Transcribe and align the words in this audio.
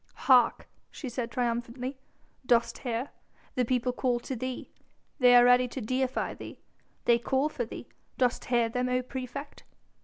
"Hark!" 0.25 0.67
she 0.89 1.09
said 1.09 1.29
triumphantly, 1.29 1.99
"dost 2.43 2.79
hear? 2.79 3.09
The 3.53 3.63
people 3.63 3.93
call 3.93 4.19
to 4.21 4.35
thee! 4.35 4.71
They 5.19 5.35
are 5.35 5.45
ready 5.45 5.67
to 5.67 5.79
deify 5.79 6.33
thee. 6.33 6.59
They 7.05 7.19
call 7.19 7.49
for 7.49 7.65
thee, 7.65 7.87
dost 8.17 8.45
hear 8.45 8.67
them, 8.67 8.89
O 8.89 9.03
praefect?" 9.03 9.63